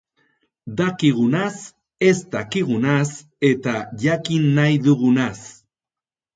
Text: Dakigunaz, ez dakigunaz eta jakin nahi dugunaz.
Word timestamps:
Dakigunaz, 0.79 1.57
ez 2.09 2.15
dakigunaz 2.37 3.05
eta 3.53 3.77
jakin 4.07 4.51
nahi 4.59 4.83
dugunaz. 4.91 5.39